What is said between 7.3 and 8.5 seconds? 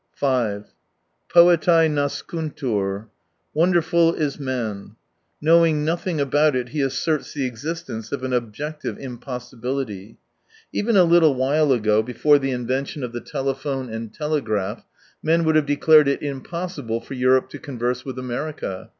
the existence of an